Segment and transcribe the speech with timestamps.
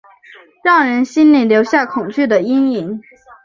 [0.63, 3.03] 让人心里留下恐惧的阴影